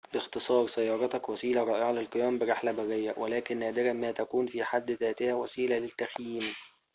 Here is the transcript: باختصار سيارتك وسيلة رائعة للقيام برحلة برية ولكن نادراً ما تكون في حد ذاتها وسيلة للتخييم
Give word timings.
باختصار 0.13 0.67
سيارتك 0.67 1.29
وسيلة 1.29 1.63
رائعة 1.63 1.91
للقيام 1.91 2.39
برحلة 2.39 2.71
برية 2.71 3.13
ولكن 3.17 3.59
نادراً 3.59 3.93
ما 3.93 4.11
تكون 4.11 4.47
في 4.47 4.63
حد 4.63 4.91
ذاتها 4.91 5.33
وسيلة 5.33 5.77
للتخييم 5.77 6.43